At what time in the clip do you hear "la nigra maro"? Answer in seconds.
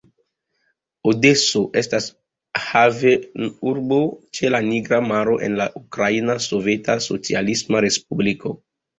4.53-5.35